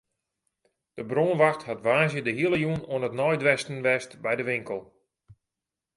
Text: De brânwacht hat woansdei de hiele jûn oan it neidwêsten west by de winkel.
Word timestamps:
De 0.97 1.03
brânwacht 1.11 1.61
hat 1.67 1.83
woansdei 1.85 2.25
de 2.25 2.33
hiele 2.37 2.57
jûn 2.63 2.81
oan 2.93 3.05
it 3.07 3.17
neidwêsten 3.19 3.83
west 3.85 4.11
by 4.23 4.33
de 4.37 4.43
winkel. 4.51 4.79